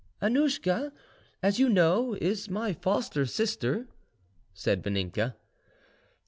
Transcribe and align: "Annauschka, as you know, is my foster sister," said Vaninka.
"Annauschka, 0.19 0.91
as 1.43 1.59
you 1.59 1.69
know, 1.69 2.15
is 2.15 2.49
my 2.49 2.73
foster 2.73 3.27
sister," 3.27 3.87
said 4.51 4.81
Vaninka. 4.81 5.35